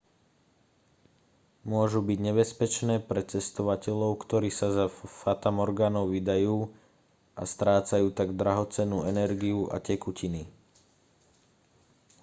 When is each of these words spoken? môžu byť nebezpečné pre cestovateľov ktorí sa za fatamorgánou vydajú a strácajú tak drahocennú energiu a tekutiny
môžu 1.73 1.99
byť 2.09 2.19
nebezpečné 2.33 2.95
pre 3.09 3.21
cestovateľov 3.33 4.11
ktorí 4.23 4.49
sa 4.59 4.67
za 4.77 4.85
fatamorgánou 5.21 6.05
vydajú 6.15 6.57
a 7.37 7.43
strácajú 7.53 8.07
tak 8.19 8.29
drahocennú 8.41 8.99
energiu 9.13 9.59
a 9.69 9.77
tekutiny 9.89 10.41